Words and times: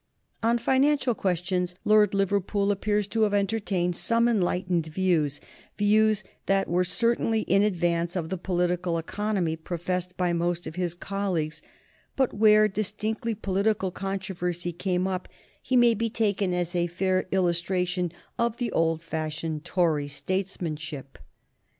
On 0.41 0.57
financial 0.57 1.13
questions 1.13 1.75
Lord 1.85 2.15
Liverpool 2.15 2.71
appears 2.71 3.05
to 3.05 3.21
have 3.21 3.35
entertained 3.35 3.95
some 3.95 4.27
enlightened 4.27 4.87
views, 4.87 5.39
views 5.77 6.23
that 6.47 6.67
were 6.67 6.83
certainly 6.83 7.41
in 7.41 7.61
advance 7.61 8.15
of 8.15 8.29
the 8.29 8.37
political 8.39 8.97
economy 8.97 9.55
professed 9.55 10.17
by 10.17 10.33
most 10.33 10.65
of 10.65 10.75
his 10.75 10.95
colleagues, 10.95 11.61
but 12.15 12.33
where 12.33 12.67
distinctly 12.67 13.35
political 13.35 13.91
controversy 13.91 14.71
came 14.73 15.05
up 15.05 15.29
he 15.61 15.75
may 15.77 15.93
be 15.93 16.09
taken 16.09 16.51
as 16.51 16.73
a 16.75 16.87
fair 16.87 17.27
illustration 17.31 18.11
of 18.39 18.57
the 18.57 18.71
old 18.71 19.03
fashioned 19.03 19.63
Tory 19.65 20.07
statesmanship. 20.07 21.19